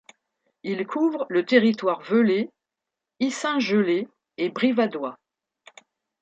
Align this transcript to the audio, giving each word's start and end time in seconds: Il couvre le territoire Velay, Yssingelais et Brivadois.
Il 0.63 0.87
couvre 0.87 1.27
le 1.29 1.45
territoire 1.45 1.99
Velay, 2.01 2.49
Yssingelais 3.19 4.07
et 4.39 4.49
Brivadois. 4.49 5.19